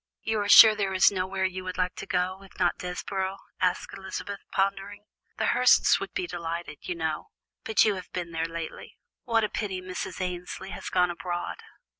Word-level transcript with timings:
"You 0.23 0.39
are 0.39 0.49
sure 0.49 0.73
there 0.73 0.95
is 0.95 1.11
nowhere 1.11 1.45
you 1.45 1.63
would 1.63 1.77
like 1.77 1.93
to 1.97 2.07
go, 2.07 2.41
if 2.41 2.57
not 2.57 2.79
Desborough?" 2.79 3.37
asked 3.59 3.93
Elizabeth, 3.95 4.39
pondering. 4.51 5.05
"The 5.37 5.45
Hursts 5.53 5.99
would 5.99 6.11
be 6.13 6.25
delighted, 6.25 6.79
I 6.89 6.93
know, 6.93 7.27
but 7.65 7.85
you 7.85 7.93
have 7.93 8.11
been 8.11 8.31
there 8.31 8.47
lately; 8.47 8.97
what 9.25 9.43
a 9.43 9.47
pity 9.49 9.79
Mrs. 9.79 10.19
Annesley 10.19 10.71
has 10.71 10.89
gone 10.89 11.11
abroad." 11.11 11.57